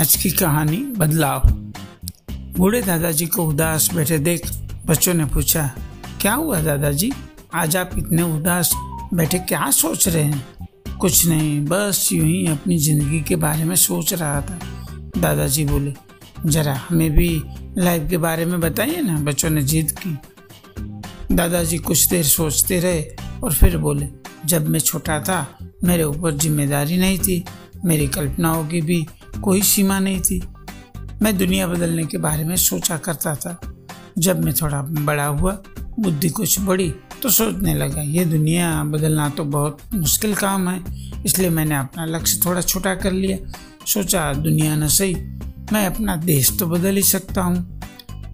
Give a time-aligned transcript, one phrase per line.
[0.00, 1.42] आज की कहानी बदलाव।
[2.56, 4.46] बूढ़े दादाजी को उदास बैठे देख
[4.86, 5.64] बच्चों ने पूछा,
[6.20, 7.12] क्या हुआ दादाजी?
[7.54, 8.70] आज आप इतने उदास
[9.14, 10.68] बैठे क्या सोच रहे हैं?
[11.00, 14.58] कुछ नहीं, बस यूँ ही अपनी ज़िंदगी के बारे में सोच रहा था।
[15.18, 15.94] दादाजी बोले,
[16.46, 17.30] जरा हमें भी
[17.78, 20.16] लाइफ के बारे में बताइए ना, बच्चों ने जिद की।
[21.34, 23.02] दादाजी कुछ देर सोचते रहे
[23.44, 24.08] और फिर बोले,
[24.46, 25.46] जब मैं छोटा था,
[25.84, 27.44] मेरे ऊपर ज़िम्मेदारी नहीं थी,
[27.84, 29.06] मेरी कल्पनाओं की भी
[29.40, 30.42] कोई सीमा नहीं थी।
[31.22, 33.60] मैं दुनिया बदलने के बारे में सोचा करता था।
[34.18, 35.52] जब मैं थोड़ा बड़ा हुआ,
[35.98, 41.50] बुद्धि कुछ बढ़ी तो सोचने लगा, ये दुनिया बदलना तो बहुत मुश्किल काम है, इसलिए
[41.50, 43.36] मैंने अपना लक्ष्य थोड़ा छोटा कर लिया।
[43.86, 45.14] सोचा, दुनिया न सही,
[45.72, 47.80] मैं अपना देश तो बदल ही सकता हूँ।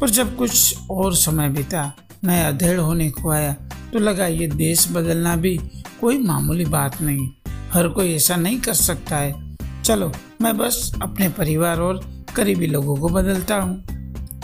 [0.00, 1.92] पर जब कुछ और समय बीता
[2.24, 3.52] मैं अधेड़ होने को आया
[3.92, 5.56] तो लगा, ये देश बदलना भी
[6.00, 7.28] कोई मामूली बात नहीं,
[7.72, 9.49] हर कोई ऐसा नहीं कर सकता है।
[9.84, 10.10] चलो,
[10.42, 12.00] मैं बस अपने परिवार और
[12.36, 13.76] करीबी लोगों को बदलता हूँ।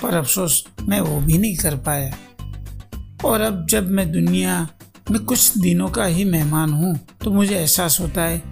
[0.03, 2.15] पर अफसोस, मैं वो भी नहीं कर पाया।
[3.25, 4.61] और अब जब मैं दुनिया
[5.11, 8.43] में कुछ दिनों का ही मेहमान हूँ तो मुझे एहसास होता है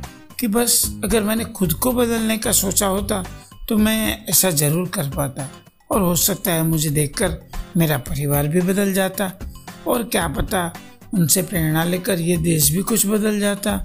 [0.41, 3.23] कि बस अगर मैंने खुद को बदलने का सोचा होता
[3.69, 5.49] तो मैं ऐसा ज़रूर कर पाता।
[5.91, 7.39] और हो सकता है मुझे देखकर
[7.77, 9.31] मेरा परिवार भी बदल जाता।
[9.87, 10.73] और क्या पता
[11.15, 13.79] उनसे प्रेरणा लेकर ये देश भी कुछ बदल जाता।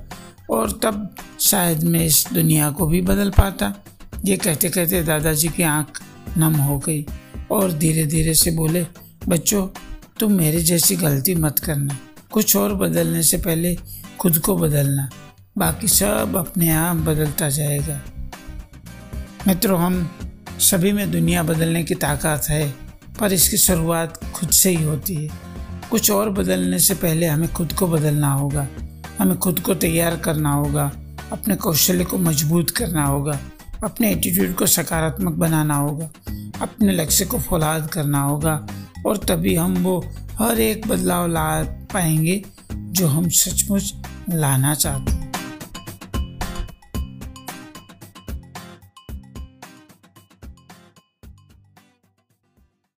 [0.52, 3.74] और तब शायद मैं इस दुनिया को भी बदल पाता।
[4.26, 6.02] ये कहते कहते दादाजी की आँख
[6.38, 7.06] नम हो गई
[7.52, 8.88] और धीरे धीरे से बोले,
[9.28, 9.68] बच्चों,
[10.20, 11.98] तुम मेरी जैसी गलती मत करना।
[12.32, 13.78] कुछ और बदलने से पहले
[14.20, 15.10] खुद को बदलना।
[15.58, 18.02] बाकी सब अपने आप बदलता जाएगा।
[19.48, 20.12] मित्रों, हम
[20.60, 22.76] सभी में दुनिया बदलने की ताकत है,
[23.20, 25.30] पर इसकी शुरुआत खुद से ही होती है।
[25.92, 28.68] कुछ और बदलने से पहले हमें खुद को बदलना होगा।
[29.20, 30.92] हमें खुद को तैयार करना होगा।
[31.32, 33.40] अपने कौशल्य को मज़बूत करना होगा,
[33.84, 36.10] अपने एटीट्यूड को सकारात्मक बनाना होगा,
[36.62, 38.68] अपने लक्ष्य को फौलाद करना होगा,
[39.06, 40.06] और तभी हम वो
[40.40, 41.64] हर एक बदलाव ला
[41.94, 43.94] पाएँगे जो हम सचमुच
[44.30, 45.19] लाना चाहते हैं।